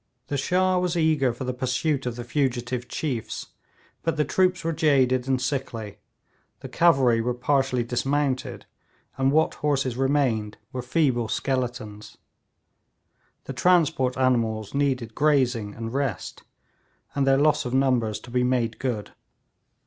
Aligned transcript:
The 0.29 0.35
Shah 0.37 0.79
was 0.79 0.97
eager 0.97 1.31
for 1.31 1.43
the 1.43 1.53
pursuit 1.53 2.07
of 2.07 2.15
the 2.15 2.23
fugitive 2.23 2.87
chiefs; 2.87 3.49
but 4.01 4.17
the 4.17 4.25
troops 4.25 4.63
were 4.63 4.73
jaded 4.73 5.27
and 5.27 5.39
sickly, 5.39 5.99
the 6.61 6.67
cavalry 6.67 7.21
were 7.21 7.35
partially 7.35 7.83
dismounted, 7.83 8.65
and 9.19 9.31
what 9.31 9.53
horses 9.53 9.97
remained 9.97 10.57
were 10.71 10.81
feeble 10.81 11.27
skeletons. 11.27 12.17
The 13.43 13.53
transport 13.53 14.17
animals 14.17 14.73
needed 14.73 15.13
grazing 15.13 15.75
and 15.75 15.93
rest, 15.93 16.41
and 17.13 17.27
their 17.27 17.37
loss 17.37 17.63
of 17.65 17.73
numbers 17.75 18.19
to 18.21 18.31
be 18.31 18.43
made 18.43 18.79
good. 18.79 19.11